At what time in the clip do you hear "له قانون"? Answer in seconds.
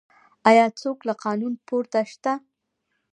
1.07-1.53